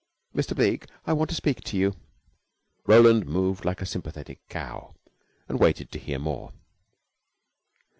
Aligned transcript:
"Mr. 0.35 0.55
Bleke, 0.55 0.87
I 1.05 1.13
want 1.13 1.29
to 1.29 1.35
speak 1.35 1.61
to 1.63 1.77
you." 1.77 1.93
Roland 2.87 3.27
moved 3.27 3.65
like 3.65 3.83
a 3.83 3.85
sympathetic 3.85 4.39
cow, 4.49 4.95
and 5.47 5.59
waited 5.59 5.91
to 5.91 5.99
hear 5.99 6.17
more. 6.17 6.51